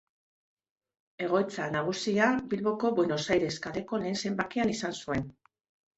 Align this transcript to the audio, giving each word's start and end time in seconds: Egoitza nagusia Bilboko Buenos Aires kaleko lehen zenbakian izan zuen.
Egoitza 1.25 1.67
nagusia 1.75 2.31
Bilboko 2.53 2.93
Buenos 3.01 3.23
Aires 3.37 3.55
kaleko 3.67 4.01
lehen 4.05 4.19
zenbakian 4.27 4.73
izan 4.79 5.01
zuen. 5.05 5.23